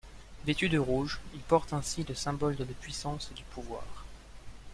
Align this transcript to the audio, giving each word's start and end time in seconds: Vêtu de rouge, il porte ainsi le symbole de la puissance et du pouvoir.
Vêtu 0.47 0.67
de 0.67 0.79
rouge, 0.79 1.19
il 1.35 1.41
porte 1.41 1.73
ainsi 1.73 2.03
le 2.09 2.15
symbole 2.15 2.55
de 2.55 2.63
la 2.63 2.73
puissance 2.73 3.29
et 3.31 3.35
du 3.35 3.43
pouvoir. 3.43 4.07